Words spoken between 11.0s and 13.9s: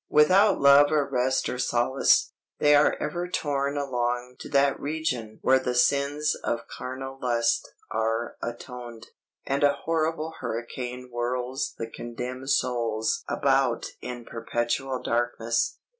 whirls the condemned souls about